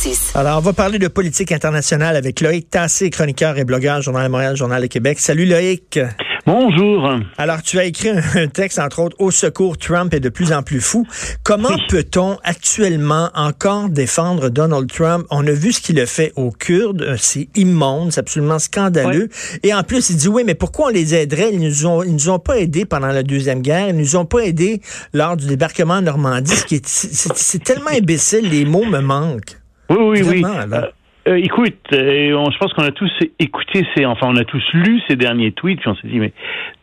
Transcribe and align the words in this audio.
36. 0.00 0.32
Alors, 0.34 0.56
on 0.56 0.60
va 0.62 0.72
parler 0.72 0.98
de 0.98 1.08
politique 1.08 1.52
internationale 1.52 2.16
avec 2.16 2.40
Loïc 2.40 2.70
Tassé, 2.70 3.10
chroniqueur 3.10 3.58
et 3.58 3.64
blogueur, 3.64 4.00
Journal 4.00 4.24
de 4.24 4.30
Montréal, 4.30 4.56
Journal 4.56 4.80
de 4.80 4.86
Québec. 4.86 5.18
Salut 5.18 5.44
Loïc. 5.44 5.98
Bonjour. 6.46 7.06
Alors, 7.36 7.60
tu 7.60 7.78
as 7.78 7.84
écrit 7.84 8.08
un 8.34 8.48
texte, 8.48 8.78
entre 8.78 9.00
autres, 9.00 9.16
Au 9.18 9.30
secours, 9.30 9.76
Trump 9.76 10.14
est 10.14 10.20
de 10.20 10.30
plus 10.30 10.54
en 10.54 10.62
plus 10.62 10.80
fou. 10.80 11.06
Comment 11.42 11.76
peut-on 11.90 12.38
actuellement 12.44 13.28
encore 13.34 13.90
défendre 13.90 14.48
Donald 14.48 14.90
Trump? 14.90 15.26
On 15.30 15.46
a 15.46 15.52
vu 15.52 15.70
ce 15.70 15.82
qu'il 15.82 16.00
a 16.00 16.06
fait 16.06 16.32
aux 16.34 16.50
Kurdes. 16.50 17.02
Euh, 17.02 17.16
C'est 17.18 17.48
immonde, 17.54 18.12
c'est 18.12 18.20
absolument 18.20 18.58
scandaleux. 18.58 19.28
Et 19.62 19.74
en 19.74 19.82
plus, 19.82 20.08
il 20.08 20.16
dit, 20.16 20.28
oui, 20.28 20.44
mais 20.46 20.54
pourquoi 20.54 20.86
on 20.86 20.90
les 20.90 21.14
aiderait? 21.14 21.50
Ils 21.52 21.60
nous 21.60 21.86
ont, 21.86 22.02
ils 22.02 22.14
nous 22.14 22.30
ont 22.30 22.38
pas 22.38 22.58
aidés 22.58 22.86
pendant 22.86 23.08
la 23.08 23.22
Deuxième 23.22 23.60
Guerre. 23.60 23.90
Ils 23.90 23.96
nous 23.96 24.16
ont 24.16 24.24
pas 24.24 24.40
aidés 24.40 24.80
lors 25.12 25.36
du 25.36 25.46
débarquement 25.46 25.94
en 25.94 26.02
Normandie. 26.02 26.56
Ce 26.56 26.64
qui 26.64 26.76
est, 26.76 26.88
c'est, 26.88 27.36
c'est 27.36 27.62
tellement 27.62 27.90
imbécile. 27.90 28.48
Les 28.48 28.64
mots 28.64 28.86
me 28.86 29.00
manquent. 29.00 29.59
Oui, 29.90 29.96
oui, 30.00 30.22
Vraiment, 30.22 30.48
oui. 30.66 30.72
Euh, 30.74 30.86
euh, 31.28 31.34
écoute, 31.36 31.74
euh, 31.92 32.32
on- 32.34 32.50
je 32.50 32.58
pense 32.58 32.72
qu'on 32.72 32.84
a 32.84 32.92
tous 32.92 33.10
écouté 33.38 33.86
ces, 33.94 34.06
enfin, 34.06 34.28
on 34.30 34.36
a 34.36 34.44
tous 34.44 34.62
lu 34.72 35.00
ces 35.08 35.16
derniers 35.16 35.52
tweets, 35.52 35.80
puis 35.80 35.88
on 35.90 35.96
s'est 35.96 36.08
dit, 36.08 36.18
mais 36.18 36.32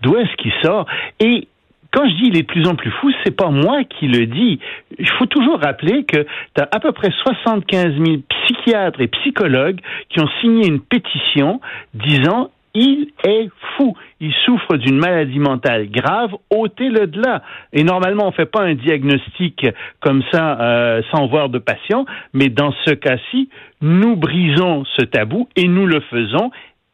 d'où 0.02 0.16
est-ce 0.16 0.36
qu'il 0.38 0.54
sort? 0.62 0.86
Et 1.20 1.48
quand 1.92 2.08
je 2.08 2.14
dis 2.16 2.24
il 2.28 2.38
est 2.38 2.42
de 2.44 2.48
plus 2.48 2.68
en 2.68 2.76
plus 2.76 2.92
fou, 2.92 3.12
c'est 3.24 3.36
pas 3.36 3.50
moi 3.50 3.84
qui 3.86 4.08
le 4.08 4.26
dis. 4.28 4.60
Il 5.00 5.10
faut 5.12 5.26
toujours 5.26 5.60
rappeler 5.60 6.04
que 6.04 6.18
tu 6.54 6.62
as 6.62 6.68
à 6.72 6.80
peu 6.80 6.92
près 6.92 7.10
75 7.24 7.94
000 7.98 8.18
psychiatres 8.30 9.02
et 9.02 9.08
psychologues 9.08 9.80
qui 10.10 10.20
ont 10.20 10.30
signé 10.42 10.68
une 10.68 10.82
pétition 10.82 11.60
disant 11.94 12.52
il 12.78 13.08
est 13.26 13.50
fou. 13.76 13.96
Il 14.20 14.32
souffre 14.46 14.78
d'une 14.78 14.98
maladie 14.98 15.40
mentale 15.40 15.90
grave. 15.90 16.32
ôtez-le 16.52 17.08
de 17.08 17.20
là. 17.20 17.42
Et 17.74 17.84
normalement, 17.84 18.28
on 18.28 18.32
fait 18.32 18.46
pas 18.46 18.62
un 18.62 18.76
diagnostic 18.76 19.66
comme 20.00 20.22
ça 20.32 20.62
euh, 20.62 21.02
sans 21.12 21.26
voir 21.26 21.50
de 21.50 21.58
patient, 21.58 22.06
mais 22.34 22.50
dans 22.50 22.72
ce 22.86 22.92
cas-ci, 22.92 23.50
nous 23.82 24.16
brisons 24.16 24.84
ce 24.96 25.04
tabou 25.04 25.50
et 25.56 25.68
nous 25.68 25.88
le 25.88 26.02
faisons. 26.02 26.52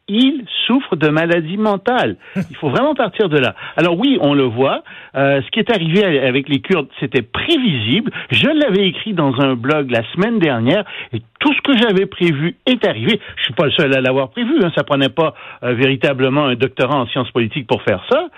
Il 0.08 0.44
souffre 0.66 0.96
de 0.96 1.08
maladie 1.08 1.56
mentale. 1.56 2.16
Il 2.50 2.56
faut 2.56 2.68
vraiment 2.68 2.94
partir 2.94 3.28
de 3.28 3.38
là. 3.38 3.54
Alors 3.76 3.98
oui, 3.98 4.18
on 4.20 4.34
le 4.34 4.44
voit. 4.44 4.82
Euh, 5.14 5.40
ce 5.42 5.50
qui 5.50 5.60
est 5.60 5.70
arrivé 5.70 6.04
avec 6.04 6.48
les 6.48 6.60
Kurdes, 6.60 6.88
c'était 7.00 7.22
prévisible. 7.22 8.10
Je 8.30 8.48
l'avais 8.48 8.86
écrit 8.86 9.14
dans 9.14 9.34
un 9.40 9.54
blog 9.54 9.90
la 9.90 10.02
semaine 10.12 10.38
dernière 10.38 10.84
et 11.12 11.22
tout 11.40 11.52
ce 11.54 11.60
que 11.62 11.76
j'avais 11.78 12.06
prévu 12.06 12.56
est 12.66 12.86
arrivé. 12.86 13.20
Je 13.36 13.44
suis 13.44 13.54
pas 13.54 13.64
le 13.64 13.72
seul 13.72 13.94
à 13.94 14.00
l'avoir 14.00 14.30
prévu. 14.30 14.62
Hein. 14.62 14.70
Ça 14.76 14.84
prenait 14.84 15.08
pas 15.08 15.34
euh, 15.62 15.74
véritablement 15.74 16.46
un 16.46 16.54
doctorat 16.54 16.96
en 16.96 17.06
sciences 17.06 17.30
politiques 17.30 17.66
pour 17.66 17.82
faire 17.82 18.04
ça. 18.10 18.28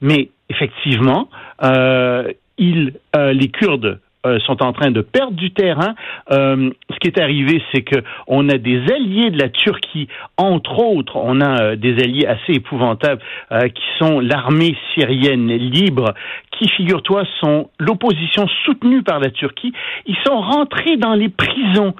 Mais 0.00 0.30
effectivement, 0.48 1.28
euh, 1.62 2.32
ils, 2.58 2.94
euh, 3.16 3.32
les 3.32 3.48
Kurdes 3.48 4.00
euh, 4.26 4.38
sont 4.40 4.62
en 4.62 4.72
train 4.72 4.90
de 4.90 5.00
perdre 5.00 5.32
du 5.32 5.50
terrain. 5.52 5.94
Euh, 6.30 6.70
ce 6.90 6.98
qui 6.98 7.08
est 7.08 7.18
arrivé, 7.18 7.62
c'est 7.72 7.82
que 7.82 8.02
on 8.26 8.48
a 8.48 8.58
des 8.58 8.80
alliés 8.92 9.30
de 9.30 9.38
la 9.38 9.48
Turquie, 9.48 10.08
entre 10.36 10.78
autres, 10.78 11.16
on 11.16 11.40
a 11.40 11.62
euh, 11.62 11.76
des 11.76 11.94
alliés 11.94 12.26
assez 12.26 12.52
épouvantables 12.52 13.22
euh, 13.52 13.68
qui 13.68 13.82
sont 13.98 14.20
l'armée 14.20 14.76
syrienne 14.94 15.48
libre, 15.48 16.14
qui, 16.52 16.68
figure-toi, 16.68 17.24
sont 17.40 17.70
l'opposition 17.78 18.46
soutenue 18.64 19.02
par 19.02 19.20
la 19.20 19.30
Turquie. 19.30 19.72
Ils 20.06 20.18
sont 20.26 20.40
rentrés 20.40 20.96
dans 20.96 21.14
les 21.14 21.28
prisons 21.28 21.94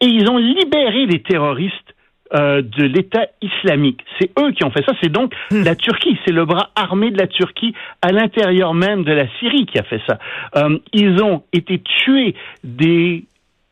et 0.00 0.06
ils 0.06 0.28
ont 0.30 0.38
libéré 0.38 1.06
les 1.06 1.22
terroristes 1.22 1.89
euh, 2.34 2.62
de 2.62 2.84
l'État 2.84 3.26
islamique. 3.42 4.04
C'est 4.18 4.30
eux 4.38 4.52
qui 4.52 4.64
ont 4.64 4.70
fait 4.70 4.84
ça. 4.84 4.92
C'est 5.02 5.10
donc 5.10 5.34
la 5.50 5.74
Turquie, 5.74 6.18
c'est 6.24 6.32
le 6.32 6.44
bras 6.44 6.70
armé 6.76 7.10
de 7.10 7.18
la 7.18 7.26
Turquie 7.26 7.74
à 8.02 8.12
l'intérieur 8.12 8.74
même 8.74 9.04
de 9.04 9.12
la 9.12 9.26
Syrie 9.38 9.66
qui 9.66 9.78
a 9.78 9.82
fait 9.82 10.00
ça. 10.08 10.18
Euh, 10.56 10.78
ils 10.92 11.22
ont 11.22 11.42
été 11.52 11.80
tués 11.80 12.34
des 12.62 13.24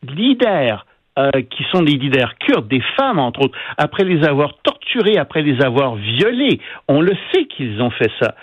leaders 0.03 0.85
euh, 1.17 1.31
qui 1.49 1.65
sont 1.71 1.81
des 1.81 1.97
leaders 1.97 2.37
kurdes, 2.37 2.67
des 2.67 2.81
femmes 2.97 3.19
entre 3.19 3.41
autres, 3.41 3.57
après 3.77 4.03
les 4.03 4.25
avoir 4.25 4.53
torturés, 4.63 5.17
après 5.17 5.41
les 5.41 5.61
avoir 5.61 5.95
violés. 5.95 6.61
On 6.87 7.01
le 7.01 7.13
sait 7.33 7.45
qu'ils 7.45 7.81
ont 7.81 7.89
fait 7.89 8.11
ça. 8.21 8.35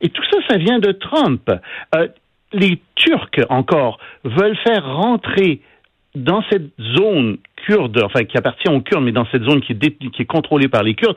Et 0.00 0.08
tout 0.08 0.24
ça, 0.32 0.38
ça 0.48 0.56
vient 0.56 0.78
de 0.78 0.92
Trump. 0.92 1.50
Euh, 1.94 2.08
les 2.52 2.80
Turcs, 2.96 3.38
encore, 3.48 3.98
veulent 4.24 4.56
faire 4.66 4.96
rentrer 4.96 5.60
dans 6.16 6.42
cette 6.50 6.70
zone 6.96 7.36
kurde, 7.66 8.02
enfin 8.02 8.24
qui 8.24 8.36
appartient 8.36 8.68
aux 8.68 8.80
Kurdes, 8.80 9.04
mais 9.04 9.12
dans 9.12 9.26
cette 9.30 9.42
zone 9.44 9.60
qui 9.60 9.72
est, 9.72 10.24
contrôlée 10.24 10.68
par 10.68 10.82
les 10.82 10.94
Kurdes, 10.94 11.16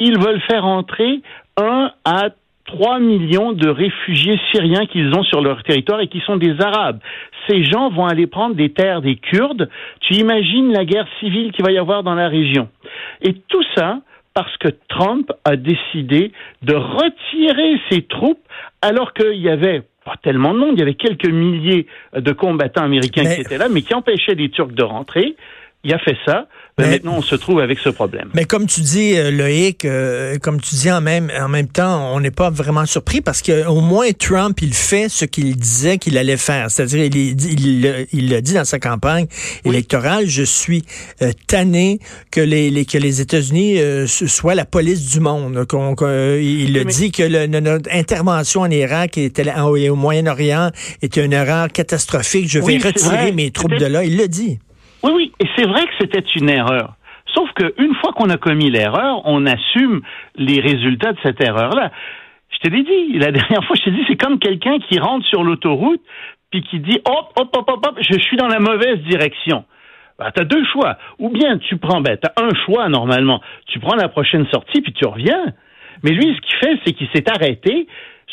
ils 0.00 0.18
veulent 0.18 0.42
faire 0.50 0.64
entrer 0.64 1.20
un 1.56 1.92
à 2.04 2.30
3 2.66 2.98
millions 2.98 3.52
de 3.52 3.68
réfugiés 3.68 4.40
syriens 4.50 4.86
qu'ils 4.86 5.14
ont 5.14 5.22
sur 5.22 5.40
leur 5.40 5.62
territoire 5.62 6.00
et 6.00 6.08
qui 6.08 6.20
sont 6.20 6.36
des 6.36 6.60
Arabes. 6.60 6.98
Ces 7.48 7.64
gens 7.64 7.90
vont 7.90 8.06
aller 8.06 8.26
prendre 8.26 8.54
des 8.54 8.70
terres 8.70 9.02
des 9.02 9.16
Kurdes. 9.16 9.68
Tu 10.00 10.14
imagines 10.14 10.72
la 10.72 10.84
guerre 10.84 11.06
civile 11.20 11.52
qu'il 11.52 11.64
va 11.64 11.72
y 11.72 11.78
avoir 11.78 12.02
dans 12.02 12.14
la 12.14 12.28
région. 12.28 12.68
Et 13.20 13.34
tout 13.34 13.62
ça 13.76 14.00
parce 14.34 14.56
que 14.56 14.68
Trump 14.88 15.30
a 15.44 15.56
décidé 15.56 16.32
de 16.62 16.74
retirer 16.74 17.80
ses 17.90 18.02
troupes 18.02 18.40
alors 18.82 19.12
qu'il 19.12 19.40
y 19.40 19.48
avait 19.48 19.82
pas 20.04 20.16
tellement 20.22 20.54
de 20.54 20.58
monde, 20.58 20.70
il 20.74 20.78
y 20.78 20.82
avait 20.82 20.94
quelques 20.94 21.28
milliers 21.28 21.86
de 22.14 22.32
combattants 22.32 22.84
américains 22.84 23.22
Mais- 23.24 23.36
qui 23.36 23.40
étaient 23.40 23.58
là, 23.58 23.68
mais 23.68 23.82
qui 23.82 23.94
empêchaient 23.94 24.34
les 24.34 24.50
Turcs 24.50 24.72
de 24.72 24.82
rentrer. 24.82 25.36
Il 25.84 25.92
a 25.92 25.98
fait 25.98 26.16
ça. 26.24 26.46
Mais- 26.76 26.88
maintenant, 26.90 27.14
on 27.18 27.22
se 27.22 27.36
trouve 27.36 27.60
avec 27.60 27.78
ce 27.78 27.88
problème. 27.88 28.30
Mais 28.34 28.46
comme 28.46 28.66
tu 28.66 28.80
dis, 28.80 29.16
euh, 29.16 29.30
Loïc, 29.30 29.84
euh, 29.84 30.38
comme 30.38 30.60
tu 30.60 30.74
dis 30.74 30.90
en 30.90 31.00
même, 31.00 31.30
en 31.40 31.48
même 31.48 31.68
temps, 31.68 32.12
on 32.12 32.18
n'est 32.18 32.32
pas 32.32 32.50
vraiment 32.50 32.84
surpris 32.84 33.20
parce 33.20 33.42
que 33.42 33.64
au 33.68 33.80
moins 33.80 34.10
Trump, 34.10 34.58
il 34.60 34.74
fait 34.74 35.08
ce 35.08 35.24
qu'il 35.24 35.54
disait 35.56 35.98
qu'il 35.98 36.18
allait 36.18 36.36
faire. 36.36 36.72
C'est-à-dire, 36.72 37.04
il, 37.04 37.16
il, 37.16 38.06
il, 38.12 38.28
l'a 38.30 38.40
dit 38.40 38.54
dans 38.54 38.64
sa 38.64 38.80
campagne 38.80 39.26
électorale, 39.64 40.26
je 40.26 40.42
suis 40.42 40.82
euh, 41.22 41.30
tanné 41.46 42.00
que 42.32 42.40
les, 42.40 42.70
les- 42.70 42.84
que 42.86 42.98
les 42.98 43.20
États-Unis 43.20 43.78
euh, 43.78 44.08
soient 44.08 44.56
la 44.56 44.64
police 44.64 45.08
du 45.12 45.20
monde. 45.20 45.64
Euh, 46.02 46.40
il 46.42 46.76
a 46.76 46.82
dit 46.84 47.12
que 47.12 47.22
le- 47.22 47.46
no- 47.46 47.60
notre 47.60 47.88
intervention 47.92 48.62
en 48.62 48.70
Irak 48.70 49.16
était 49.16 49.44
là- 49.44 49.64
au, 49.64 49.94
Moyen-Orient 49.94 50.70
était 51.02 51.24
une 51.24 51.32
erreur 51.34 51.68
catastrophique. 51.68 52.48
Je 52.48 52.58
vais 52.58 52.64
Oui, 52.64 52.78
retirer 52.84 53.30
mes 53.30 53.52
troupes 53.52 53.78
de 53.78 53.86
là. 53.86 54.02
Il 54.02 54.16
l'a 54.16 54.26
dit. 54.26 54.58
Oui, 55.04 55.12
oui, 55.14 55.32
et 55.38 55.46
c'est 55.54 55.66
vrai 55.66 55.84
que 55.84 55.92
c'était 56.00 56.24
une 56.36 56.48
erreur. 56.48 56.94
Sauf 57.34 57.50
qu'une 57.52 57.94
fois 57.96 58.12
qu'on 58.12 58.30
a 58.30 58.38
commis 58.38 58.70
l'erreur, 58.70 59.20
on 59.26 59.44
assume 59.44 60.00
les 60.36 60.60
résultats 60.60 61.12
de 61.12 61.18
cette 61.22 61.42
erreur-là. 61.42 61.90
Je 62.50 62.58
te 62.58 62.74
l'ai 62.74 62.82
dit, 62.82 63.18
la 63.18 63.30
dernière 63.32 63.62
fois, 63.64 63.76
je 63.76 63.84
t'ai 63.84 63.90
dit, 63.90 64.04
c'est 64.08 64.16
comme 64.16 64.38
quelqu'un 64.38 64.78
qui 64.78 64.98
rentre 64.98 65.26
sur 65.26 65.44
l'autoroute 65.44 66.00
puis 66.50 66.62
qui 66.62 66.78
dit 66.78 67.00
hop, 67.04 67.32
hop, 67.36 67.54
hop, 67.54 67.68
hop, 67.68 67.86
hop, 67.86 67.98
je 68.00 68.18
suis 68.18 68.36
dans 68.38 68.46
la 68.46 68.60
mauvaise 68.60 68.98
direction. 69.00 69.64
Ben, 70.18 70.30
tu 70.34 70.40
as 70.40 70.44
deux 70.44 70.64
choix. 70.72 70.96
Ou 71.18 71.28
bien 71.28 71.58
tu 71.58 71.76
prends, 71.76 72.00
ben, 72.00 72.16
tu 72.16 72.26
as 72.26 72.42
un 72.42 72.54
choix 72.64 72.88
normalement. 72.88 73.42
Tu 73.66 73.80
prends 73.80 73.96
la 73.96 74.08
prochaine 74.08 74.46
sortie 74.52 74.80
puis 74.80 74.92
tu 74.92 75.06
reviens. 75.06 75.52
Mais 76.02 76.12
lui, 76.12 76.34
ce 76.34 76.40
qu'il 76.40 76.56
fait, 76.56 76.80
c'est 76.84 76.92
qu'il 76.92 77.08
s'est 77.12 77.28
arrêté 77.28 77.88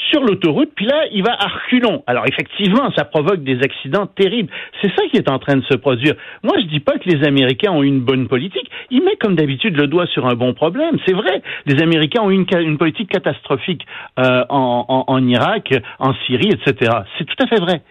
sur 0.10 0.22
l'autoroute, 0.24 0.72
puis 0.76 0.86
là, 0.86 1.06
il 1.12 1.24
va 1.24 1.34
à 1.40 1.48
reculons. 1.48 2.04
Alors 2.08 2.26
effectivement, 2.28 2.92
ça 2.98 3.06
provoque 3.06 3.44
des 3.44 3.60
accidents 3.62 4.08
terribles. 4.08 4.50
C'est 4.82 4.90
ça 4.96 5.04
qui 5.10 5.18
est 5.18 5.30
en 5.30 5.40
train 5.40 5.56
de 5.58 5.64
se 5.64 5.76
produire. 5.76 6.16
Moi, 6.44 6.56
je 6.60 6.66
dis 6.68 6.80
pas 6.80 6.98
que 6.98 7.08
les 7.10 7.26
Américains 7.26 7.72
ont 7.72 7.84
une 7.84 8.02
bonne 8.02 8.28
politique. 8.28 8.70
Ils 8.90 9.04
mettent 9.04 9.20
comme 9.20 9.36
d'habitude 9.36 9.78
le 9.78 9.88
doigt 9.88 10.08
sur 10.08 10.26
un 10.26 10.34
bon 10.36 10.54
problème. 10.54 10.98
C'est 11.06 11.14
vrai, 11.14 11.42
les 11.66 11.82
Américains 11.82 12.22
ont 12.24 12.30
une, 12.32 12.46
une 12.60 12.78
politique 12.78 13.10
catastrophique 13.10 13.86
euh, 14.20 14.44
en, 14.50 14.86
en- 14.88 15.04
en 15.08 15.28
Irak, 15.28 15.74
en 16.00 16.14
Syrie, 16.26 16.50
etc. 16.52 16.92
C'est 17.18 17.26
tout 17.26 17.44
à 17.44 17.48
fait 17.48 17.60
vrai. 17.62 17.82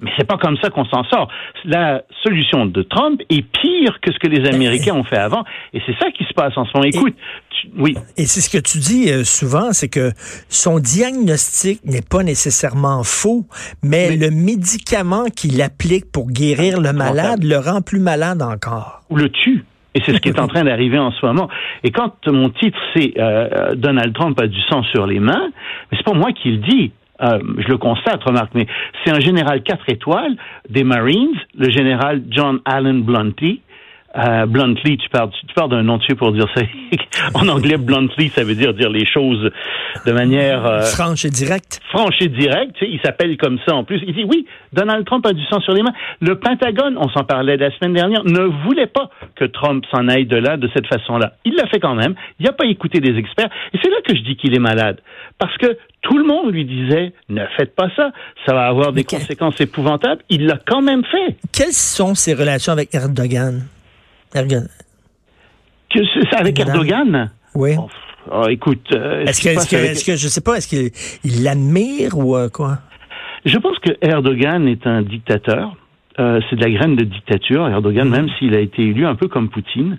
Mais 0.00 0.10
c'est 0.18 0.26
pas 0.26 0.36
comme 0.36 0.56
ça 0.62 0.68
qu'on 0.68 0.84
s'en 0.84 1.04
sort. 1.04 1.28
La 1.64 2.02
solution 2.22 2.66
de 2.66 2.82
Trump 2.82 3.20
est 3.30 3.42
pire 3.42 3.98
que 4.02 4.12
ce 4.12 4.18
que 4.18 4.26
les 4.28 4.46
Américains 4.46 4.94
ont 4.94 5.04
fait 5.04 5.16
avant, 5.16 5.42
et 5.72 5.80
c'est 5.86 5.96
ça 5.98 6.10
qui 6.10 6.24
se 6.24 6.34
passe 6.34 6.52
en 6.56 6.66
ce 6.66 6.70
moment. 6.74 6.84
Écoute, 6.92 7.14
tu- 7.48 7.68
oui. 7.78 7.94
Et 8.18 8.26
c'est 8.26 8.42
ce 8.42 8.50
que 8.50 8.62
tu 8.62 8.76
dis 8.78 9.10
euh, 9.10 9.24
souvent, 9.24 9.72
c'est 9.72 9.88
que 9.88 10.10
son 10.50 10.78
diagnostic 10.80 11.80
n'est 11.84 12.02
pas 12.02 12.22
nécessairement 12.22 13.02
faux, 13.04 13.46
mais, 13.82 14.08
Mais- 14.10 14.16
le 14.16 14.30
médicament 14.30 15.24
qu'il 15.34 15.60
applique 15.62 16.12
pour 16.12 16.30
guérir 16.30 16.80
le 16.80 16.92
malade 16.92 17.42
le 17.42 17.56
rend 17.56 17.80
plus 17.80 18.00
malade 18.00 18.42
encore. 18.42 19.00
ou 19.08 19.16
le 19.16 19.30
tue. 19.30 19.64
Et 19.94 20.02
c'est 20.04 20.12
ce 20.12 20.18
qui 20.18 20.28
est 20.28 20.38
en 20.38 20.46
train 20.46 20.62
d'arriver 20.64 20.98
en 20.98 21.10
ce 21.10 21.24
moment. 21.24 21.48
Et 21.82 21.90
quand 21.90 22.12
mon 22.26 22.50
titre 22.50 22.76
c'est 22.94 23.14
euh, 23.18 23.74
Donald 23.76 24.12
Trump 24.14 24.38
a 24.38 24.46
du 24.46 24.60
sang 24.68 24.82
sur 24.92 25.06
les 25.06 25.20
mains, 25.20 25.48
mais 25.90 25.96
c'est 25.96 26.04
pas 26.04 26.12
moi 26.12 26.32
qui 26.32 26.50
le 26.50 26.58
dis. 26.58 26.92
Euh, 27.22 27.38
je 27.58 27.68
le 27.68 27.78
constate, 27.78 28.22
remarque, 28.24 28.52
mais 28.54 28.66
c'est 29.02 29.10
un 29.10 29.20
général 29.20 29.62
quatre 29.62 29.88
étoiles 29.88 30.36
des 30.68 30.84
Marines, 30.84 31.34
le 31.56 31.70
général 31.70 32.22
John 32.28 32.60
Allen 32.66 33.02
Blunty, 33.02 33.62
euh, 34.16 34.46
bluntly, 34.46 34.96
tu 34.96 35.08
parles, 35.10 35.30
tu 35.30 35.54
parles 35.54 35.70
d'un 35.70 35.82
nom 35.82 35.98
dessus 35.98 36.14
pour 36.14 36.32
dire 36.32 36.46
ça. 36.54 36.62
en 37.34 37.48
anglais, 37.48 37.76
bluntly, 37.76 38.30
ça 38.30 38.44
veut 38.44 38.54
dire 38.54 38.72
dire 38.72 38.88
les 38.88 39.06
choses 39.06 39.50
de 40.06 40.12
manière 40.12 40.64
euh, 40.66 40.80
franche 40.82 41.24
et 41.24 41.30
directe. 41.30 41.80
Franche 41.90 42.16
et 42.20 42.28
directe. 42.28 42.76
Tu 42.78 42.86
sais, 42.86 42.90
il 42.90 43.00
s'appelle 43.00 43.36
comme 43.36 43.58
ça 43.66 43.74
en 43.74 43.84
plus. 43.84 44.00
Il 44.06 44.14
dit 44.14 44.24
oui, 44.24 44.46
Donald 44.72 45.04
Trump 45.04 45.26
a 45.26 45.32
du 45.32 45.44
sang 45.46 45.60
sur 45.60 45.74
les 45.74 45.82
mains. 45.82 45.92
Le 46.20 46.38
Pentagone, 46.38 46.96
on 46.98 47.08
s'en 47.10 47.24
parlait 47.24 47.56
la 47.56 47.70
semaine 47.76 47.92
dernière, 47.92 48.24
ne 48.24 48.44
voulait 48.64 48.86
pas 48.86 49.10
que 49.34 49.44
Trump 49.44 49.84
s'en 49.90 50.08
aille 50.08 50.26
de 50.26 50.36
là 50.36 50.56
de 50.56 50.68
cette 50.74 50.86
façon-là. 50.86 51.34
Il 51.44 51.54
l'a 51.54 51.66
fait 51.66 51.80
quand 51.80 51.94
même. 51.94 52.14
Il 52.40 52.46
n'a 52.46 52.52
pas 52.52 52.66
écouté 52.66 53.00
des 53.00 53.18
experts. 53.18 53.50
Et 53.74 53.78
c'est 53.82 53.90
là 53.90 53.96
que 54.06 54.16
je 54.16 54.22
dis 54.22 54.36
qu'il 54.36 54.54
est 54.54 54.60
malade, 54.60 55.00
parce 55.38 55.56
que 55.58 55.76
tout 56.02 56.18
le 56.18 56.24
monde 56.24 56.52
lui 56.52 56.64
disait 56.64 57.12
ne 57.28 57.44
faites 57.56 57.74
pas 57.74 57.88
ça, 57.96 58.12
ça 58.46 58.54
va 58.54 58.66
avoir 58.66 58.92
des 58.92 59.04
conséquences 59.04 59.60
épouvantables. 59.60 60.22
Il 60.30 60.46
l'a 60.46 60.58
quand 60.64 60.82
même 60.82 61.04
fait. 61.04 61.36
Quelles 61.52 61.72
sont 61.72 62.14
ses 62.14 62.34
relations 62.34 62.72
avec 62.72 62.94
Erdogan? 62.94 63.66
Erdogan. 64.34 64.68
Que 65.90 66.00
c'est 66.04 66.36
avec 66.36 66.58
Erdogan? 66.58 67.30
Oui. 67.54 67.76
Oh, 68.30 68.46
écoute, 68.48 68.86
euh, 68.92 69.24
est-ce 69.24 69.40
que, 69.40 69.48
est-ce 69.48 70.04
que, 70.04 70.16
je 70.16 70.28
sais 70.28 70.40
pas, 70.40 70.56
est-ce 70.56 70.68
qu'il 70.68 71.44
l'admire 71.44 72.18
ou 72.18 72.36
euh, 72.36 72.48
quoi? 72.48 72.78
Je 73.44 73.56
pense 73.58 73.78
que 73.78 73.92
Erdogan 74.02 74.66
est 74.66 74.86
un 74.86 75.02
dictateur. 75.02 75.76
Euh, 76.18 76.40
c'est 76.48 76.56
de 76.56 76.64
la 76.64 76.70
graine 76.70 76.96
de 76.96 77.04
dictature, 77.04 77.68
Erdogan, 77.68 78.08
même 78.08 78.28
s'il 78.38 78.54
a 78.54 78.60
été 78.60 78.82
élu 78.82 79.06
un 79.06 79.14
peu 79.14 79.28
comme 79.28 79.50
Poutine. 79.50 79.98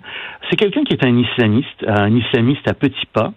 C'est 0.50 0.56
quelqu'un 0.56 0.82
qui 0.82 0.92
est 0.92 1.04
un 1.04 1.16
islamiste, 1.16 1.84
un 1.86 2.14
islamiste 2.14 2.68
à 2.68 2.74
petits 2.74 3.06
pas. 3.12 3.32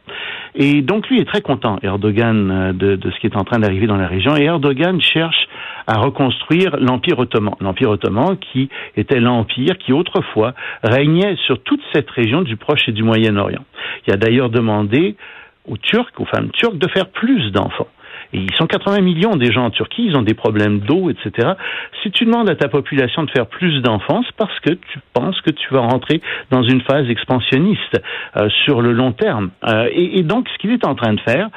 Et 0.56 0.82
donc 0.82 1.08
lui 1.08 1.20
est 1.20 1.26
très 1.26 1.42
content, 1.42 1.78
Erdogan, 1.84 2.50
euh, 2.52 2.74
de, 2.74 2.96
de 2.96 3.12
ce 3.12 3.20
qui 3.20 3.28
est 3.28 3.38
en 3.38 3.44
train 3.44 3.60
d'arriver 3.60 3.86
dans 3.86 3.98
la 3.98 4.08
région. 4.08 4.36
Et 4.36 4.46
Erdogan 4.46 5.00
cherche 5.00 5.48
à 5.86 6.00
reconstruire 6.00 6.78
l'Empire 6.78 7.20
ottoman. 7.20 7.54
L'Empire 7.60 7.92
ottoman 7.92 8.38
qui 8.38 8.70
était 8.98 9.20
l'empire 9.20 9.78
qui 9.78 9.94
autrefois 9.94 10.54
régnait 10.84 11.36
sur 11.46 11.62
toute 11.62 11.82
cette 11.94 12.10
région 12.10 12.42
du 12.42 12.56
Proche 12.56 12.88
et 12.88 12.92
du 12.92 13.04
Moyen-Orient. 13.04 13.66
Il 14.08 14.14
a 14.14 14.18
d'ailleurs 14.18 14.50
demandé 14.50 15.16
aux 15.68 15.78
Turcs, 15.78 16.12
aux 16.18 16.26
femmes 16.26 16.50
turques, 16.52 16.78
de 16.78 16.90
faire 16.90 17.10
plus 17.10 17.52
d'enfants. 17.52 17.88
Et 18.34 18.40
ils 18.40 18.54
sont 18.56 18.68
80 18.68 19.02
millions 19.02 19.36
des 19.36 19.52
gens 19.52 19.66
en 19.66 19.70
Turquie, 19.70 20.06
ils 20.06 20.16
ont 20.16 20.22
des 20.22 20.34
problèmes 20.34 20.80
d'eau, 20.80 21.10
etc. 21.10 21.54
Si 22.02 22.12
tu 22.12 22.26
demandes 22.26 22.50
à 22.50 22.56
ta 22.56 22.68
population 22.68 23.24
de 23.24 23.32
faire 23.32 23.48
plus 23.48 23.82
d'enfants, 23.82 24.22
c'est 24.26 24.36
parce 24.36 24.60
que 24.60 24.72
tu 24.74 25.00
penses 25.14 25.40
que 25.42 25.52
tu 25.52 25.74
vas 25.74 25.82
rentrer 25.82 26.22
dans 26.50 26.64
une 26.64 26.82
phase 26.82 27.10
expansionniste 27.10 28.02
euh, 28.38 28.50
sur 28.66 28.82
le 28.82 28.92
long 28.92 29.12
terme. 29.12 29.52
Euh, 29.68 29.90
et, 29.92 30.20
et, 30.20 30.24
donc, 30.24 30.48
ce 30.50 30.58
qu'il 30.60 30.72
est 30.72 30.86
en 30.86 30.96
train 30.96 31.14
de 31.14 31.20
faire, 31.22 31.50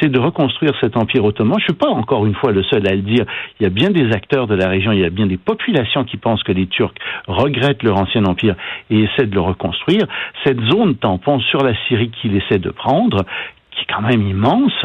c'est 0.00 0.10
de 0.10 0.18
reconstruire 0.18 0.72
cet 0.80 0.96
empire 0.96 1.24
ottoman. 1.24 1.58
Je 1.58 1.64
suis 1.64 1.72
pas 1.72 1.88
encore 1.88 2.26
une 2.26 2.34
fois 2.34 2.52
le 2.52 2.62
seul 2.64 2.86
à 2.86 2.94
le 2.94 3.02
dire. 3.02 3.24
Il 3.58 3.64
y 3.64 3.66
a 3.66 3.70
bien 3.70 3.90
des 3.90 4.12
acteurs 4.12 4.46
de 4.46 4.54
la 4.54 4.68
région, 4.68 4.92
il 4.92 5.00
y 5.00 5.04
a 5.04 5.10
bien 5.10 5.26
des 5.26 5.38
populations 5.38 6.04
qui 6.04 6.16
pensent 6.16 6.42
que 6.42 6.52
les 6.52 6.66
Turcs 6.66 6.94
regrettent 7.26 7.82
leur 7.82 7.98
ancien 7.98 8.24
empire 8.24 8.54
et 8.90 9.04
essaient 9.04 9.26
de 9.26 9.34
le 9.34 9.40
reconstruire. 9.40 10.06
Cette 10.44 10.60
zone 10.60 10.96
tampon 10.96 11.40
sur 11.40 11.62
la 11.62 11.74
Syrie 11.86 12.10
qu'il 12.10 12.36
essaie 12.36 12.58
de 12.58 12.70
prendre, 12.70 13.24
qui 13.70 13.82
est 13.82 13.92
quand 13.92 14.02
même 14.02 14.26
immense, 14.26 14.84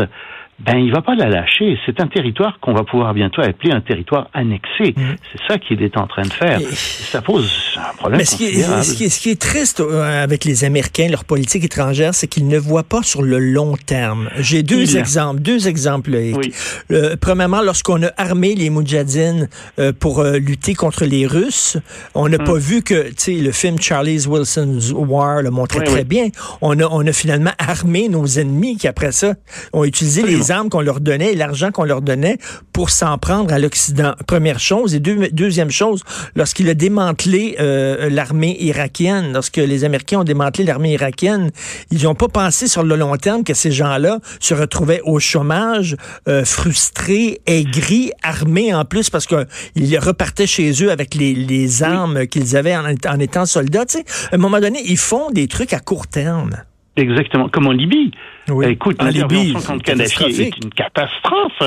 ben 0.59 0.77
il 0.77 0.91
va 0.91 1.01
pas 1.01 1.15
la 1.15 1.27
lâcher. 1.29 1.77
C'est 1.85 1.99
un 1.99 2.07
territoire 2.07 2.59
qu'on 2.61 2.73
va 2.73 2.83
pouvoir 2.83 3.13
bientôt 3.13 3.41
appeler 3.41 3.71
un 3.71 3.81
territoire 3.81 4.29
annexé. 4.33 4.93
Mm. 4.95 5.15
C'est 5.31 5.47
ça 5.47 5.57
qu'il 5.57 5.81
est 5.81 5.97
en 5.97 6.07
train 6.07 6.21
de 6.21 6.31
faire. 6.31 6.59
ça 6.71 7.21
pose 7.21 7.51
un 7.77 7.95
problème 7.95 8.19
Mais 8.19 8.25
ce 8.25 8.35
qui, 8.35 8.45
est, 8.45 8.83
ce, 8.83 9.19
qui 9.19 9.29
est, 9.31 9.41
triste 9.41 9.79
euh, 9.79 10.23
avec 10.23 10.45
les 10.45 10.63
Américains, 10.63 11.07
leur 11.09 11.25
politique 11.25 11.63
étrangère, 11.63 12.13
c'est 12.13 12.27
qu'ils 12.27 12.47
ne 12.47 12.57
voient 12.57 12.83
pas 12.83 13.01
sur 13.01 13.23
le 13.23 13.39
long 13.39 13.75
terme. 13.85 14.29
J'ai 14.37 14.63
deux 14.63 14.95
exemples, 14.95 15.41
deux 15.41 15.67
exemples. 15.67 16.11
Oui. 16.11 16.53
Euh, 16.91 17.15
premièrement, 17.19 17.61
lorsqu'on 17.61 18.03
a 18.03 18.11
armé 18.17 18.53
les 18.53 18.69
Moudjahidines 18.69 19.49
euh, 19.79 19.91
pour 19.91 20.23
lutter 20.23 20.75
contre 20.75 21.05
les 21.05 21.25
Russes, 21.25 21.77
on 22.13 22.29
n'a 22.29 22.37
mm. 22.37 22.43
pas 22.43 22.57
vu 22.57 22.83
que, 22.83 23.09
tu 23.09 23.13
sais, 23.17 23.33
le 23.33 23.51
film 23.51 23.79
Charlie's 23.79 24.27
Wilson's 24.27 24.93
War 24.93 25.41
le 25.41 25.49
montrait 25.49 25.83
très 25.83 26.03
bien. 26.03 26.27
On 26.61 26.79
a, 26.79 26.85
on 26.85 27.05
a 27.05 27.11
finalement 27.11 27.51
armé 27.57 28.07
nos 28.07 28.25
ennemis 28.25 28.77
qui 28.77 28.87
après 28.87 29.11
ça 29.11 29.33
ont 29.73 29.83
utilisé 29.83 30.21
les 30.21 30.42
armes 30.51 30.69
qu'on 30.69 30.81
leur 30.81 30.99
donnait 30.99 31.33
et 31.33 31.35
l'argent 31.35 31.71
qu'on 31.71 31.83
leur 31.83 32.01
donnait 32.01 32.37
pour 32.71 32.89
s'en 32.89 33.17
prendre 33.17 33.53
à 33.53 33.59
l'Occident. 33.59 34.13
Première 34.27 34.59
chose. 34.59 34.95
Et 34.95 34.99
deuxième 34.99 35.71
chose, 35.71 36.03
lorsqu'il 36.35 36.69
a 36.69 36.73
démantelé 36.73 37.55
euh, 37.59 38.09
l'armée 38.09 38.57
irakienne, 38.59 39.33
lorsque 39.33 39.57
les 39.57 39.83
Américains 39.83 40.19
ont 40.19 40.23
démantelé 40.23 40.63
l'armée 40.65 40.93
irakienne, 40.93 41.51
ils 41.91 42.03
n'ont 42.03 42.15
pas 42.15 42.27
pensé 42.27 42.67
sur 42.67 42.83
le 42.83 42.95
long 42.95 43.15
terme 43.17 43.43
que 43.43 43.53
ces 43.53 43.71
gens-là 43.71 44.19
se 44.39 44.53
retrouvaient 44.53 45.01
au 45.03 45.19
chômage, 45.19 45.95
euh, 46.27 46.45
frustrés, 46.45 47.41
aigris, 47.45 48.11
armés 48.23 48.73
en 48.73 48.85
plus 48.85 49.09
parce 49.09 49.27
qu'ils 49.27 49.99
repartaient 49.99 50.47
chez 50.47 50.71
eux 50.83 50.91
avec 50.91 51.15
les, 51.15 51.83
armes 51.83 52.27
qu'ils 52.27 52.55
avaient 52.55 52.75
en, 52.75 52.85
en, 52.85 53.19
étant 53.19 53.45
soldats. 53.45 53.85
à 54.31 54.35
un 54.35 54.37
moment 54.37 54.59
donné, 54.59 54.81
ils 54.85 54.97
font 54.97 55.31
des 55.31 55.47
trucs 55.47 55.73
à 55.73 55.79
court 55.79 56.07
terme. 56.07 56.63
Exactement, 56.95 57.49
comme 57.49 57.67
en 57.67 57.71
Libye. 57.71 58.11
Oui. 58.49 58.67
Écoute, 58.67 59.01
l'intervention 59.01 59.73
contre 59.73 59.83
Kadhafi 59.83 60.41
est 60.41 60.63
une 60.63 60.69
catastrophe. 60.69 61.63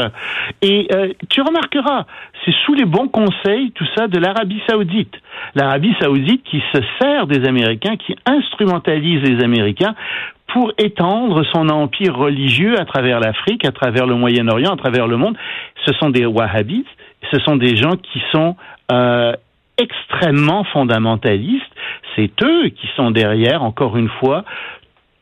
Et 0.62 0.86
euh, 0.94 1.12
tu 1.28 1.40
remarqueras, 1.40 2.06
c'est 2.44 2.54
sous 2.64 2.74
les 2.74 2.84
bons 2.84 3.08
conseils, 3.08 3.72
tout 3.72 3.86
ça, 3.96 4.06
de 4.06 4.18
l'Arabie 4.18 4.62
saoudite. 4.68 5.14
L'Arabie 5.56 5.94
saoudite 6.00 6.44
qui 6.44 6.62
se 6.72 6.80
sert 7.00 7.26
des 7.26 7.44
Américains, 7.44 7.96
qui 7.96 8.14
instrumentalise 8.24 9.22
les 9.22 9.42
Américains 9.42 9.96
pour 10.52 10.72
étendre 10.78 11.44
son 11.52 11.68
empire 11.70 12.16
religieux 12.16 12.78
à 12.78 12.84
travers 12.84 13.18
l'Afrique, 13.18 13.64
à 13.64 13.72
travers 13.72 14.06
le 14.06 14.14
Moyen-Orient, 14.14 14.74
à 14.74 14.76
travers 14.76 15.08
le 15.08 15.16
monde. 15.16 15.36
Ce 15.84 15.92
sont 15.94 16.10
des 16.10 16.24
wahhabites, 16.24 16.86
ce 17.32 17.40
sont 17.40 17.56
des 17.56 17.76
gens 17.76 17.96
qui 17.96 18.22
sont 18.30 18.54
euh, 18.92 19.32
extrêmement 19.76 20.62
fondamentalistes. 20.64 21.64
C'est 22.14 22.30
eux 22.42 22.68
qui 22.68 22.88
sont 22.96 23.10
derrière, 23.10 23.62
encore 23.62 23.96
une 23.96 24.08
fois, 24.08 24.44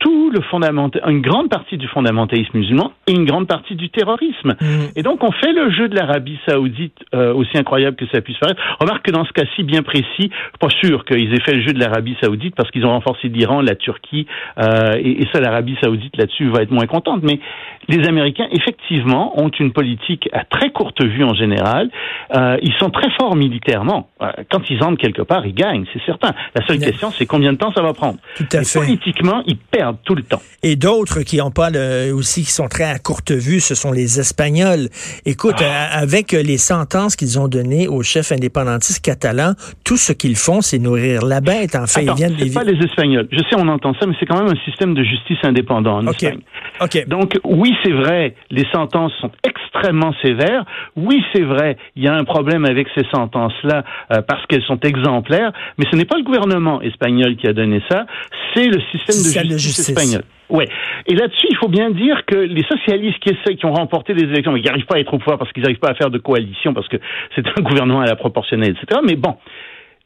tout 0.05 0.31
le 0.31 0.43
fondamental, 0.43 1.03
une 1.09 1.23
grande 1.23 1.49
partie 1.49 1.79
du 1.79 1.89
fondamentalisme 1.89 2.59
musulman 2.59 2.93
et 3.06 3.12
une 3.12 3.25
grande 3.25 3.49
partie 3.49 3.75
du 3.75 3.89
terrorisme. 3.89 4.55
Mm. 4.61 4.67
Et 4.97 5.03
donc 5.03 5.25
on 5.25 5.33
fait 5.33 5.53
le 5.53 5.71
jeu 5.71 5.89
de 5.89 5.97
l'Arabie 5.97 6.39
saoudite, 6.47 6.99
euh, 7.15 7.33
aussi 7.33 7.56
incroyable 7.56 7.97
que 7.97 8.05
ça 8.12 8.21
puisse 8.21 8.37
paraître. 8.37 8.61
Remarque 8.81 9.06
que 9.06 9.11
dans 9.11 9.25
ce 9.25 9.33
cas-ci 9.33 9.62
bien 9.62 9.83
précis, 9.83 10.31
pas 10.61 10.69
sûr 10.69 11.06
qu'ils 11.06 11.33
aient 11.33 11.41
fait 11.41 11.55
le 11.55 11.62
jeu 11.62 11.73
de 11.73 11.81
l'Arabie 11.81 12.17
saoudite 12.23 12.55
parce 12.55 12.71
qu'ils 12.71 12.85
ont 12.85 12.91
renforcé 12.91 13.29
l'Iran, 13.29 13.62
la 13.62 13.77
Turquie, 13.77 14.27
euh, 14.59 14.93
et, 14.99 15.23
et, 15.23 15.29
ça 15.33 15.41
l'Arabie 15.41 15.77
saoudite 15.83 16.17
là-dessus 16.19 16.50
va 16.50 16.61
être 16.62 16.71
moins 16.71 16.87
contente. 16.87 17.23
Mais 17.23 17.41
les 17.89 18.07
Américains, 18.07 18.47
effectivement, 18.50 19.39
ont 19.41 19.49
une 19.49 19.73
politique 19.73 20.29
à 20.33 20.45
très 20.45 20.71
courte 20.71 21.03
vue 21.03 21.25
en 21.25 21.35
général. 21.35 21.91
Euh, 22.35 22.57
ils 22.62 22.75
sont 22.75 22.91
très 22.91 23.11
forts 23.19 23.37
militairement. 23.37 24.09
Euh, 24.21 24.31
quand 24.50 24.69
ils 24.71 24.83
entrent 24.83 25.00
quelque 25.00 25.23
part, 25.23 25.47
ils 25.47 25.55
gagnent, 25.55 25.85
c'est 25.93 26.03
certain. 26.05 26.33
La 26.55 26.67
seule 26.67 26.79
question, 26.79 27.11
c'est 27.11 27.27
combien 27.27 27.53
de 27.53 27.59
temps 27.59 27.73
ça 27.73 27.83
va 27.83 27.93
prendre. 27.93 28.19
Tout 28.37 28.47
à 28.52 28.62
fait. 28.62 28.78
Politiquement, 28.78 29.43
ils 29.47 29.57
perdent 29.57 29.94
tout 30.05 30.15
le 30.15 30.23
temps. 30.23 30.43
Et 30.63 30.77
d'autres 30.77 31.21
qui 31.21 31.41
ont 31.41 31.51
pas 31.51 31.71
le, 31.71 32.13
aussi, 32.13 32.43
qui 32.43 32.51
sont 32.51 32.69
très 32.69 32.85
à 32.85 32.99
courte 32.99 33.33
vue, 33.33 33.61
ce 33.61 33.75
sont 33.75 33.93
les 33.93 34.21
Espagnols. 34.21 34.89
Écoute, 35.27 35.57
ah. 35.61 35.99
avec 35.99 36.33
les 36.33 36.59
sentences 36.59 37.17
qu'ils 37.17 37.39
ont 37.39 37.49
données 37.49 37.89
aux 37.89 38.03
chefs 38.03 38.33
indépendantistes 38.33 39.05
catalans, 39.05 39.55
tout 39.85 39.97
ce 39.97 40.13
qu'ils 40.13 40.37
font, 40.37 40.61
c'est 40.61 40.79
nourrir 40.79 41.25
la 41.25 41.41
bête. 41.41 41.77
En 41.77 41.87
fait, 41.87 42.05
ils 42.05 42.15
viennent. 42.15 42.37
C'est 42.39 42.55
pas 42.55 42.65
les 42.65 42.79
Espagnols. 42.85 43.29
Je 43.31 43.39
sais, 43.39 43.57
on 43.57 43.69
entend 43.69 43.95
ça, 43.95 44.07
mais 44.07 44.15
c'est 44.19 44.27
quand 44.27 44.43
même 44.43 44.53
un 44.53 44.65
système 44.65 44.95
de 44.95 45.03
justice 45.03 45.39
indépendant 45.43 45.99
en 45.99 46.07
Espagne. 46.09 46.41
Ok. 46.81 47.07
Donc 47.09 47.39
oui, 47.45 47.75
c'est 47.85 47.93
vrai, 47.93 48.35
les 48.51 48.67
sentences 48.73 49.13
sont 49.21 49.31
extrêmement 49.47 50.13
sévères. 50.23 50.65
Oui, 50.97 51.23
c'est 51.33 51.43
vrai, 51.43 51.77
il 51.97 52.03
y 52.03 52.09
a 52.09 52.15
un 52.15 52.25
problème 52.25 52.65
avec 52.65 52.89
ces 52.95 53.05
sentences-là 53.13 53.85
euh, 54.13 54.23
parce 54.23 54.45
qu'elles 54.47 54.65
sont 54.65 54.81
exemplaires, 54.81 55.53
mais 55.79 55.87
ce 55.91 55.97
n'est 55.97 56.05
pas 56.05 56.17
le 56.17 56.25
gouvernement 56.25 56.81
espagnol 56.83 57.37
qui 57.37 57.47
a 57.47 57.53
donné 57.53 57.83
ça, 57.91 58.07
c'est 58.55 58.67
le 58.67 58.81
système 58.93 59.49
de 59.49 59.57
justice, 59.57 59.84
espagnol. 59.91 60.23
Ouais. 60.50 60.69
Et 61.07 61.14
là-dessus, 61.14 61.47
il 61.50 61.57
faut 61.57 61.69
bien 61.69 61.91
dire 61.91 62.25
que 62.26 62.37
les 62.37 62.64
socialistes 62.64 63.19
qui 63.21 63.31
essaient, 63.31 63.57
qui 63.57 63.67
ont 63.67 63.73
remporté 63.73 64.14
des 64.14 64.25
élections, 64.25 64.53
mais 64.53 64.61
qui 64.61 64.69
n'arrivent 64.69 64.87
pas 64.87 64.97
à 64.97 65.00
être 65.00 65.12
au 65.14 65.19
pouvoir 65.19 65.38
parce 65.38 65.53
qu'ils 65.53 65.62
n'arrivent 65.62 65.79
pas 65.79 65.91
à 65.91 65.95
faire 65.95 66.11
de 66.11 66.19
coalition, 66.19 66.75
parce 66.75 66.88
que 66.88 66.97
c'est 67.35 67.47
un 67.47 67.62
gouvernement 67.62 68.00
à 68.00 68.07
la 68.07 68.17
proportionnelle, 68.17 68.76
etc. 68.76 69.00
Mais 69.05 69.17
bon, 69.17 69.37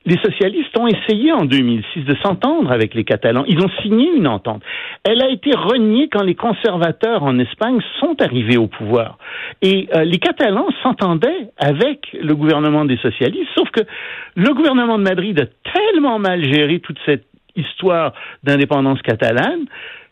les 0.09 0.17
socialistes 0.23 0.77
ont 0.79 0.87
essayé 0.87 1.33
en 1.33 1.45
2006 1.45 2.05
de 2.05 2.17
s'entendre 2.23 2.73
avec 2.73 2.95
les 2.95 3.05
Catalans. 3.05 3.45
Ils 3.47 3.61
ont 3.61 3.69
signé 3.83 4.09
une 4.17 4.27
entente. 4.27 4.63
Elle 5.05 5.23
a 5.23 5.29
été 5.29 5.51
reniée 5.55 6.09
quand 6.09 6.23
les 6.23 6.35
conservateurs 6.35 7.25
en 7.25 7.39
Espagne 7.39 7.79
sont 8.01 8.17
arrivés 8.23 8.57
au 8.57 8.69
pouvoir. 8.69 9.19
Et 9.61 9.89
euh, 9.95 10.05
les 10.05 10.19
Catalans 10.19 10.69
s'entendaient 10.83 11.51
avec 11.59 12.17
le 12.19 12.35
gouvernement 12.35 12.85
des 12.87 12.97
socialistes, 12.97 13.51
sauf 13.55 13.71
que 13.71 13.83
le 14.35 14.55
gouvernement 14.55 14.99
de 14.99 15.03
Madrid 15.05 15.39
a 15.41 15.73
tellement 15.73 16.19
mal 16.19 16.43
géré 16.43 16.81
toute 16.81 16.99
cette 17.05 17.28
histoire 17.59 18.13
d'indépendance 18.43 19.01
catalane 19.03 19.67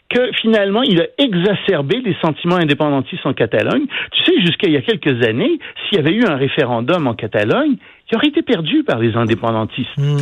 que 0.08 0.30
finalement, 0.40 0.82
il 0.82 1.00
a 1.00 1.06
exacerbé 1.18 2.00
les 2.04 2.16
sentiments 2.22 2.56
indépendantistes 2.56 3.26
en 3.26 3.32
Catalogne. 3.32 3.86
Tu 4.12 4.24
sais, 4.24 4.40
jusqu'à 4.40 4.68
il 4.68 4.74
y 4.74 4.76
a 4.76 4.82
quelques 4.82 5.24
années, 5.26 5.58
s'il 5.88 5.98
y 5.98 6.00
avait 6.00 6.12
eu 6.12 6.24
un 6.24 6.36
référendum 6.36 7.06
en 7.06 7.14
Catalogne, 7.14 7.76
il 8.10 8.16
aurait 8.16 8.28
été 8.28 8.42
perdu 8.42 8.84
par 8.84 8.98
les 8.98 9.16
indépendantistes. 9.16 9.96
Hmm. 9.96 10.18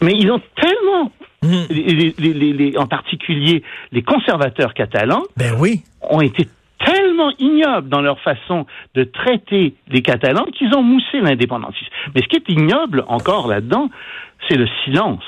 Mais 0.00 0.12
ils 0.12 0.30
ont 0.30 0.40
tellement, 0.56 1.12
les, 1.42 2.74
en 2.76 2.86
particulier 2.86 3.62
les 3.92 4.02
conservateurs 4.02 4.74
catalans, 4.74 5.22
ben 5.36 5.54
oui. 5.58 5.82
ont 6.02 6.20
été 6.20 6.48
tellement 6.84 7.30
ignobles 7.38 7.88
dans 7.88 8.00
leur 8.00 8.18
façon 8.20 8.66
de 8.94 9.04
traiter 9.04 9.74
les 9.88 10.02
Catalans 10.02 10.46
qu'ils 10.46 10.74
ont 10.74 10.82
moussé 10.82 11.20
l'indépendantisme. 11.20 11.92
Mais 12.12 12.22
ce 12.22 12.26
qui 12.26 12.36
est 12.36 12.48
ignoble 12.48 13.04
encore 13.06 13.46
là-dedans, 13.46 13.88
c'est 14.48 14.56
le 14.56 14.66
silence 14.84 15.22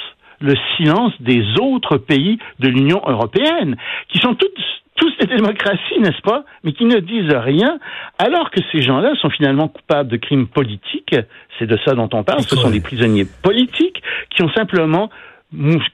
le 0.44 0.54
silence 0.76 1.12
des 1.20 1.42
autres 1.60 1.96
pays 1.96 2.38
de 2.60 2.68
l'Union 2.68 3.02
européenne, 3.06 3.76
qui 4.08 4.18
sont 4.18 4.34
toutes 4.34 4.52
tous 4.96 5.12
des 5.18 5.26
démocraties, 5.26 5.98
n'est-ce 5.98 6.22
pas, 6.22 6.44
mais 6.62 6.72
qui 6.72 6.84
ne 6.84 7.00
disent 7.00 7.34
rien, 7.34 7.80
alors 8.18 8.52
que 8.52 8.60
ces 8.70 8.80
gens-là 8.80 9.12
sont 9.20 9.28
finalement 9.28 9.66
coupables 9.66 10.08
de 10.08 10.16
crimes 10.16 10.46
politiques. 10.46 11.16
C'est 11.58 11.66
de 11.66 11.76
ça 11.84 11.94
dont 11.94 12.08
on 12.12 12.22
parle. 12.22 12.42
Ce 12.42 12.54
sont 12.54 12.70
des 12.70 12.80
prisonniers 12.80 13.26
politiques 13.42 14.00
qui 14.30 14.42
ont 14.44 14.50
simplement 14.50 15.10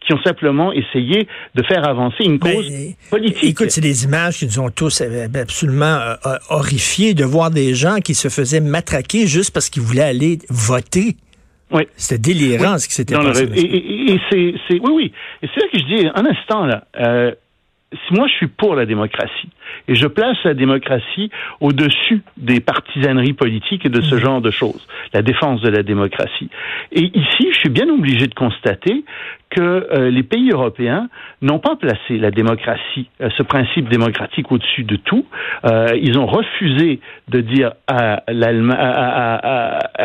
qui 0.06 0.14
ont 0.14 0.22
simplement 0.24 0.72
essayé 0.72 1.28
de 1.54 1.62
faire 1.62 1.86
avancer 1.86 2.24
une 2.24 2.38
cause 2.38 2.70
politique. 3.10 3.44
Écoute, 3.44 3.70
c'est 3.70 3.82
des 3.82 4.04
images 4.04 4.38
qui 4.38 4.46
nous 4.46 4.58
ont 4.58 4.70
tous 4.70 5.02
euh, 5.02 5.26
absolument 5.34 5.84
euh, 5.84 6.14
euh, 6.24 6.38
horrifiés 6.48 7.12
de 7.12 7.24
voir 7.24 7.50
des 7.50 7.74
gens 7.74 7.96
qui 7.96 8.14
se 8.14 8.28
faisaient 8.28 8.60
matraquer 8.60 9.26
juste 9.26 9.52
parce 9.52 9.68
qu'ils 9.68 9.82
voulaient 9.82 10.00
aller 10.00 10.38
voter. 10.48 11.16
Oui. 11.72 11.86
C'était 11.96 12.18
délirant 12.18 12.78
ce 12.78 12.88
qui 12.88 12.94
s'était 12.94 13.14
passé. 13.14 13.48
Et, 13.54 14.18
c'est, 14.30 14.80
oui, 14.80 14.90
oui. 14.92 15.12
Et 15.42 15.48
c'est 15.54 15.60
là 15.60 15.66
que 15.72 15.78
je 15.78 15.84
dis, 15.84 16.06
un 16.14 16.26
instant 16.26 16.66
là. 16.66 16.84
Euh, 16.98 17.32
moi, 18.10 18.26
je 18.28 18.34
suis 18.34 18.46
pour 18.48 18.74
la 18.74 18.86
démocratie. 18.86 19.48
Et 19.88 19.94
je 19.94 20.06
place 20.06 20.36
la 20.44 20.54
démocratie 20.54 21.30
au-dessus 21.60 22.22
des 22.36 22.60
partisaneries 22.60 23.32
politiques 23.32 23.86
et 23.86 23.88
de 23.88 24.00
ce 24.00 24.14
mmh. 24.14 24.18
genre 24.18 24.40
de 24.40 24.50
choses. 24.50 24.86
La 25.12 25.22
défense 25.22 25.60
de 25.60 25.68
la 25.68 25.82
démocratie. 25.82 26.50
Et 26.92 27.02
ici, 27.02 27.48
je 27.52 27.58
suis 27.58 27.68
bien 27.68 27.88
obligé 27.88 28.26
de 28.26 28.34
constater 28.34 29.04
que 29.50 29.60
euh, 29.60 30.10
les 30.10 30.22
pays 30.22 30.50
européens 30.50 31.08
n'ont 31.42 31.58
pas 31.58 31.76
placé 31.76 32.18
la 32.18 32.30
démocratie, 32.30 33.08
euh, 33.20 33.28
ce 33.36 33.42
principe 33.42 33.88
démocratique 33.88 34.50
au-dessus 34.52 34.84
de 34.84 34.96
tout. 34.96 35.26
Euh, 35.64 35.88
ils 36.00 36.18
ont 36.18 36.26
refusé 36.26 37.00
de 37.28 37.40
dire 37.40 37.72
à 37.88 38.22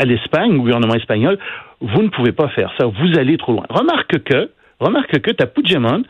l'Espagne, 0.06 0.56
au 0.56 0.62
gouvernement 0.62 0.96
espagnol, 0.96 1.38
vous 1.82 2.02
ne 2.02 2.10
pouvez 2.10 2.32
pas 2.32 2.48
faire 2.50 2.72
ça, 2.80 2.86
vous 2.86 3.20
allez 3.20 3.38
trop 3.38 3.54
loin. 3.54 3.66
Remarque 3.70 4.24
que, 4.24 4.50
remarque 4.80 5.20
que 5.20 5.32
tu 5.32 5.44
as 5.44 5.48
Puigdemont 5.48 6.04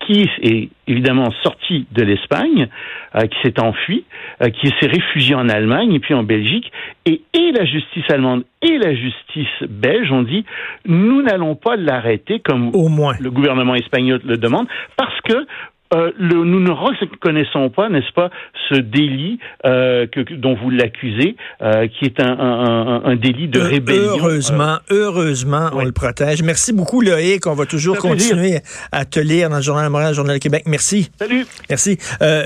qui 0.00 0.28
est 0.42 0.68
évidemment 0.86 1.30
sorti 1.42 1.86
de 1.92 2.02
l'Espagne, 2.02 2.68
euh, 3.14 3.26
qui 3.26 3.36
s'est 3.42 3.60
enfui, 3.60 4.04
euh, 4.42 4.48
qui 4.48 4.68
s'est 4.80 4.88
réfugié 4.88 5.34
en 5.34 5.48
Allemagne 5.48 5.94
et 5.94 6.00
puis 6.00 6.14
en 6.14 6.22
Belgique, 6.22 6.70
et, 7.04 7.20
et 7.34 7.52
la 7.52 7.64
justice 7.64 8.04
allemande 8.10 8.44
et 8.62 8.78
la 8.78 8.94
justice 8.94 9.68
belge 9.68 10.10
ont 10.12 10.22
dit 10.22 10.44
nous 10.86 11.22
n'allons 11.22 11.54
pas 11.54 11.76
l'arrêter 11.76 12.40
comme 12.40 12.70
Au 12.74 12.88
moins. 12.88 13.14
le 13.20 13.30
gouvernement 13.30 13.74
espagnol 13.74 14.20
le 14.24 14.36
demande, 14.36 14.66
parce 14.96 15.20
que 15.22 15.46
euh, 15.94 16.12
le, 16.18 16.44
nous 16.44 16.60
ne 16.60 16.70
reconnaissons 16.70 17.70
pas, 17.70 17.88
n'est-ce 17.88 18.12
pas, 18.12 18.30
ce 18.68 18.74
délit 18.74 19.38
euh, 19.64 20.06
que, 20.06 20.20
dont 20.34 20.54
vous 20.54 20.68
l'accusez, 20.68 21.36
euh, 21.62 21.88
qui 21.88 22.04
est 22.04 22.20
un, 22.20 22.38
un, 22.38 23.04
un, 23.04 23.16
délit 23.16 23.48
de 23.48 23.58
rébellion. 23.58 24.18
Heureusement, 24.18 24.78
heureusement, 24.90 25.70
on 25.72 25.84
le 25.84 25.92
protège. 25.92 26.42
Merci 26.42 26.72
beaucoup, 26.72 27.00
Loïc. 27.00 27.46
On 27.46 27.54
va 27.54 27.64
toujours 27.64 27.96
continuer 27.96 28.58
à 28.92 29.04
te 29.06 29.18
lire 29.18 29.48
dans 29.48 29.56
le 29.56 29.62
Journal 29.62 29.86
de 29.86 29.90
Montréal, 29.90 30.10
le 30.10 30.16
Journal 30.16 30.36
de 30.36 30.42
Québec. 30.42 30.64
Merci. 30.66 31.10
Salut. 31.18 31.46
Merci. 31.70 31.98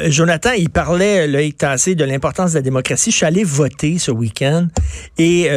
Jonathan, 0.06 0.50
il 0.56 0.70
parlait, 0.70 1.26
Loïc 1.26 1.56
Tassé, 1.56 1.94
de 1.94 2.04
l'importance 2.04 2.52
de 2.52 2.58
la 2.58 2.62
démocratie. 2.62 3.10
Je 3.10 3.16
suis 3.16 3.26
allé 3.26 3.42
voter 3.44 3.98
ce 3.98 4.12
week-end 4.12 4.68
et 5.18 5.48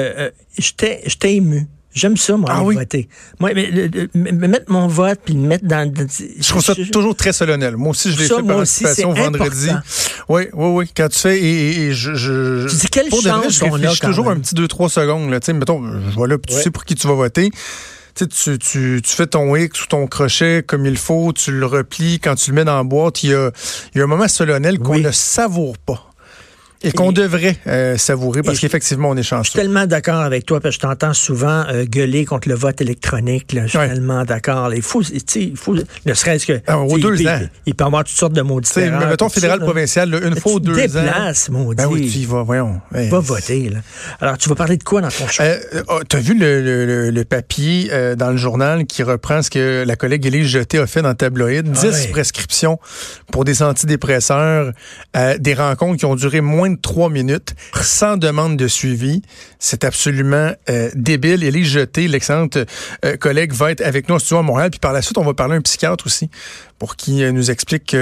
j'étais 0.58 1.36
ému. 1.36 1.68
J'aime 1.96 2.18
ça, 2.18 2.36
moi, 2.36 2.50
ah 2.52 2.62
voter. 2.62 3.08
Moi, 3.40 3.52
mais, 3.56 4.32
mettre 4.34 4.70
mon 4.70 4.88
vote 4.88 5.18
puis 5.24 5.34
le 5.34 5.40
mettre 5.40 5.66
dans. 5.66 5.90
Je 5.96 6.48
trouve 6.48 6.62
ça 6.62 6.76
toujours 6.92 7.16
très 7.16 7.32
solennel. 7.32 7.78
Moi 7.78 7.92
aussi, 7.92 8.12
je 8.12 8.18
l'ai 8.20 8.28
fait 8.28 8.44
par 8.44 8.58
anticipation 8.58 9.14
vendredi. 9.14 9.70
Oui, 10.28 10.44
oui, 10.52 10.68
oui. 10.68 10.92
Quand 10.96 11.08
tu 11.08 11.20
fais 11.20 11.42
et, 11.42 11.94
je, 11.94 12.14
je. 12.16 12.68
Tu 12.68 12.76
dis 12.76 12.88
quelle 12.88 13.10
chance 13.10 13.50
je 13.50 13.64
réfléchis 13.64 14.02
toujours 14.02 14.30
un 14.30 14.38
petit 14.40 14.56
2-3 14.56 14.90
secondes. 14.90 15.30
Là, 15.30 15.40
mettons, 15.54 15.82
je 16.10 16.16
vois 16.16 16.28
là, 16.28 16.36
tu 16.46 16.54
sais 16.54 16.70
pour 16.70 16.84
qui 16.84 16.96
tu 16.96 17.08
vas 17.08 17.14
voter. 17.14 17.50
Tu, 18.16 18.28
tu, 18.28 18.58
tu, 18.60 19.02
fais 19.04 19.28
ton 19.28 19.56
X 19.56 19.84
ou 19.84 19.88
ton 19.88 20.08
crochet 20.08 20.64
comme 20.66 20.86
il 20.86 20.98
faut, 20.98 21.34
tu 21.34 21.52
le 21.52 21.66
replies, 21.66 22.22
quand 22.22 22.36
tu 22.36 22.52
le 22.52 22.56
mets 22.56 22.64
dans 22.64 22.78
la 22.78 22.84
boîte, 22.84 23.24
il 23.24 23.32
y 23.32 23.34
a, 23.34 23.52
il 23.94 23.98
y 23.98 24.02
a 24.02 24.06
un 24.06 24.08
moment 24.08 24.30
solennel 24.30 24.80
qu'on 24.80 24.98
ne 24.98 25.12
savoure 25.12 25.78
pas. 25.78 26.15
Et 26.86 26.92
qu'on 26.92 27.12
devrait 27.12 27.58
euh, 27.66 27.98
savourer 27.98 28.44
parce 28.44 28.60
qu'effectivement, 28.60 29.10
on 29.10 29.18
est 29.18 29.24
chanceux. 29.24 29.44
Je 29.46 29.50
suis 29.50 29.60
tellement 29.60 29.88
d'accord 29.88 30.20
avec 30.20 30.46
toi 30.46 30.60
parce 30.60 30.78
que 30.78 30.84
je 30.84 30.88
t'entends 30.88 31.14
souvent 31.14 31.66
euh, 31.68 31.86
gueuler 31.86 32.26
contre 32.26 32.48
le 32.48 32.54
vote 32.54 32.80
électronique. 32.80 33.54
Là. 33.54 33.64
Je 33.64 33.78
suis 33.78 33.80
tellement 33.80 34.24
d'accord. 34.24 34.72
Il 34.74 34.84
faut, 34.84 35.02
il 35.02 35.58
faut, 35.58 35.76
ne 36.06 36.14
serait-ce 36.14 36.46
que. 36.46 36.62
Ah, 36.68 36.80
aux 36.80 37.00
deux 37.00 37.20
il, 37.20 37.28
ans. 37.28 37.40
Il, 37.66 37.74
peut 37.74 37.84
y 37.84 37.88
avoir 37.88 38.04
toutes 38.04 38.16
sortes 38.16 38.34
de 38.34 38.60
différents. 38.62 39.00
Mais 39.00 39.08
mettons 39.08 39.30
fédéral, 39.30 39.60
provincial, 39.60 40.14
une 40.14 40.36
fois 40.36 40.54
ou 40.54 40.60
deux 40.60 40.76
déplaces, 40.76 41.50
ans. 41.50 41.74
Ben 41.76 41.88
oui, 41.88 42.10
tu 42.12 42.20
y 42.20 42.26
vas, 42.26 42.44
voyons. 42.44 42.80
Va 42.92 43.20
voter. 43.20 43.70
Là. 43.70 43.80
Alors, 44.22 44.38
tu 44.38 44.48
vas 44.50 44.56
parler 44.56 44.78
de 44.78 44.84
quoi 44.84 45.02
dans 45.02 45.10
ton 45.10 45.28
show? 45.28 45.42
Euh, 45.42 45.84
oh, 45.88 46.00
tu 46.08 46.18
as 46.18 46.20
vu 46.20 46.38
le, 46.38 47.10
le, 47.10 47.26
papier 47.26 47.90
dans 48.16 48.30
le 48.30 48.38
journal 48.38 48.86
qui 48.86 49.02
reprend 49.02 49.42
ce 49.42 49.50
que 49.50 49.84
la 49.86 49.96
collègue 49.96 50.26
Élise 50.28 50.48
Jeté 50.48 50.78
a 50.78 50.86
fait 50.86 51.02
dans 51.02 51.10
le 51.10 51.16
tabloïd. 51.16 51.72
10 51.72 52.08
prescriptions 52.12 52.80
pour 53.32 53.44
des 53.44 53.64
antidépresseurs, 53.64 54.72
des 55.40 55.54
rencontres 55.56 55.98
qui 55.98 56.06
ont 56.06 56.16
duré 56.16 56.42
moins 56.42 56.70
de 56.70 56.75
trois 56.76 57.10
minutes, 57.10 57.56
sans 57.82 58.18
demande 58.18 58.58
de 58.58 58.68
suivi. 58.68 59.22
C'est 59.60 59.84
absolument 59.84 60.52
euh, 60.70 60.90
débile. 60.96 61.44
Élise 61.44 61.68
Jeté, 61.68 62.08
l'excellente 62.08 62.58
euh, 63.04 63.18
collègue, 63.18 63.54
va 63.54 63.72
être 63.72 63.82
avec 63.82 64.10
nous 64.10 64.16
en 64.16 64.20
studio 64.20 64.38
à 64.38 64.44
Montréal. 64.44 64.70
Puis 64.70 64.80
par 64.80 64.94
la 64.94 65.02
suite, 65.02 65.18
on 65.18 65.24
va 65.24 65.34
parler 65.34 65.56
à 65.56 65.58
un 65.58 65.62
psychiatre 65.62 66.06
aussi 66.06 66.30
pour 66.78 66.96
qui 66.96 67.24
euh, 67.24 67.32
nous 67.32 67.52
explique 67.52 67.96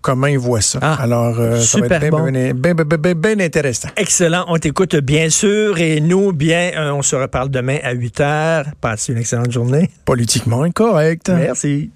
comment 0.00 0.26
il 0.26 0.38
voit 0.38 0.60
ça. 0.60 0.78
Ah, 0.80 0.96
Alors, 1.00 1.36
ça 1.60 1.80
va 1.80 1.86
être 1.86 3.14
bien 3.14 3.40
intéressant. 3.40 3.88
Excellent. 3.96 4.44
On 4.48 4.58
t'écoute 4.58 4.96
bien 4.96 5.28
sûr. 5.30 5.78
Et 5.78 6.00
nous, 6.00 6.32
bien, 6.32 6.72
on 6.94 7.02
se 7.02 7.16
reparle 7.16 7.50
demain 7.50 7.78
à 7.82 7.92
8 7.92 8.20
heures. 8.20 8.66
Passez 8.80 9.12
une 9.12 9.18
excellente 9.18 9.50
journée. 9.50 9.90
Politiquement 10.04 10.62
incorrect. 10.62 11.28
Merci. 11.28 11.90